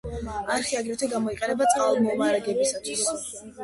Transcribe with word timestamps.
არხი 0.53 0.79
აგრეთვე 0.79 1.11
გამოიყენება 1.13 1.71
წყალმომარაგებისათვის. 1.77 3.09